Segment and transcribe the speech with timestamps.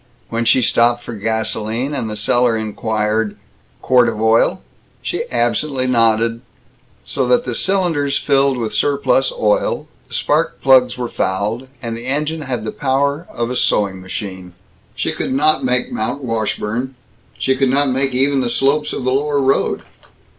[0.29, 3.37] When she stopped for gasoline, and the seller inquired,
[3.83, 4.63] "Quart of oil?"
[5.03, 6.41] she absently nodded.
[7.05, 12.41] So the cylinders filled with surplus oil, the spark plugs were fouled, and the engine
[12.41, 14.53] had the power of a sewing machine.
[14.95, 16.95] She could not make Mount Washburn
[17.37, 19.83] she could not make even the slopes of the lower road.